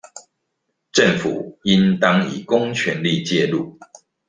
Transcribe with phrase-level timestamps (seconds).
[0.91, 3.77] 政府應當以公權力介入